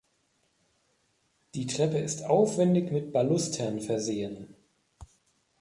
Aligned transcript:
Die 1.53 1.67
Treppe 1.67 1.99
ist 1.99 2.25
aufwendig 2.25 2.91
mit 2.91 3.13
Balustern 3.13 3.81
versehen. 3.81 4.55